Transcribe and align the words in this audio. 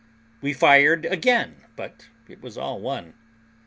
We 0.41 0.53
fired 0.53 1.05
again, 1.05 1.57
but 1.75 2.07
it 2.27 2.41
was 2.41 2.57
all 2.57 2.79
one. 2.81 3.13